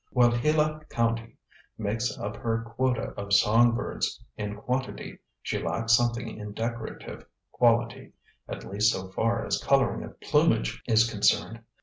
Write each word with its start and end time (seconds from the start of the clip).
While 0.09 0.31
Gila 0.35 0.83
county 0.89 1.37
makes 1.77 2.17
up 2.17 2.35
her 2.37 2.63
quota 2.75 3.13
of 3.17 3.33
song 3.33 3.75
birds 3.75 4.19
in 4.35 4.55
quantity, 4.55 5.19
she 5.43 5.61
lacks 5.61 5.93
something 5.93 6.37
in 6.39 6.53
decorative 6.53 7.23
quality, 7.51 8.13
at 8.49 8.63
least 8.63 8.91
so 8.91 9.09
far 9.11 9.45
as 9.45 9.63
coloring 9.63 10.03
of 10.03 10.19
plumage 10.19 10.81
is 10.87 11.07
concerned. 11.07 11.61